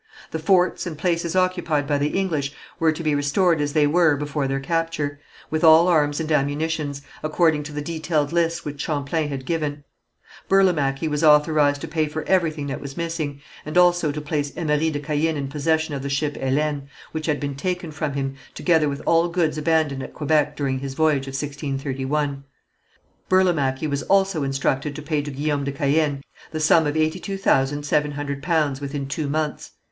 The 0.31 0.39
forts 0.39 0.87
and 0.87 0.97
places 0.97 1.35
occupied 1.35 1.85
by 1.85 1.99
the 1.99 2.17
English 2.17 2.53
were 2.79 2.91
to 2.91 3.03
be 3.03 3.13
restored 3.13 3.61
as 3.61 3.73
they 3.73 3.85
were 3.85 4.15
before 4.17 4.47
their 4.47 4.59
capture, 4.59 5.19
with 5.51 5.63
all 5.63 5.87
arms 5.87 6.19
and 6.19 6.31
ammunition, 6.31 6.95
according 7.21 7.61
to 7.61 7.71
the 7.71 7.83
detailed 7.83 8.31
list 8.33 8.65
which 8.65 8.81
Champlain 8.81 9.29
had 9.29 9.45
given. 9.45 9.83
Burlamachi 10.49 11.07
was 11.07 11.23
authorized 11.23 11.81
to 11.81 11.87
pay 11.87 12.07
for 12.07 12.23
everything 12.23 12.65
that 12.65 12.81
was 12.81 12.97
missing, 12.97 13.41
and 13.63 13.77
also 13.77 14.11
to 14.11 14.19
place 14.19 14.51
Emery 14.57 14.89
de 14.89 14.99
Caën 14.99 15.35
in 15.35 15.49
possession 15.49 15.93
of 15.93 16.01
the 16.01 16.09
ship 16.09 16.33
Hélène, 16.33 16.87
which 17.11 17.27
had 17.27 17.39
been 17.39 17.53
taken 17.53 17.91
from 17.91 18.13
him, 18.13 18.33
together 18.55 18.89
with 18.89 19.03
all 19.05 19.29
goods 19.29 19.55
abandoned 19.59 20.01
at 20.01 20.15
Quebec 20.15 20.55
during 20.55 20.79
his 20.79 20.95
voyage 20.95 21.27
of 21.27 21.35
1631. 21.37 22.43
Burlamachi 23.29 23.85
was 23.87 24.01
also 24.01 24.41
instructed 24.43 24.95
to 24.95 25.03
pay 25.03 25.21
to 25.21 25.29
Guillaume 25.29 25.63
de 25.63 25.71
Caën 25.71 26.23
the 26.51 26.59
sum 26.59 26.87
of 26.87 26.97
eighty 26.97 27.19
two 27.19 27.37
thousand 27.37 27.83
seven 27.83 28.13
hundred 28.13 28.41
pounds 28.41 28.81
within 28.81 29.05
two 29.07 29.29
months. 29.29 29.73